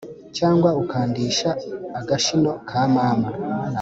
cyangwa 0.37 0.69
ukandisha 0.81 1.49
agashino 1.99 2.51
ka 2.69 2.81
mama 2.93 3.29